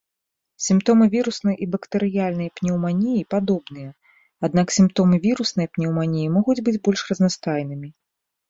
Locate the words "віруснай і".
1.15-1.67